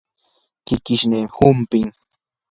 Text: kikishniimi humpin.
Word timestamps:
kikishniimi 0.65 1.31
humpin. 1.35 1.87